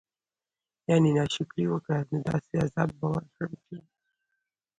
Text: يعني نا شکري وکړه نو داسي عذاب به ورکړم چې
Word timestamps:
يعني 0.89 1.09
نا 1.17 1.23
شکري 1.35 1.65
وکړه 1.69 1.97
نو 2.09 2.17
داسي 2.27 2.53
عذاب 2.63 2.89
به 2.99 3.05
ورکړم 3.13 3.51
چې 3.65 3.77